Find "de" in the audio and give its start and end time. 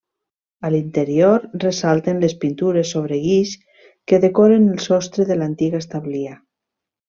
5.33-5.39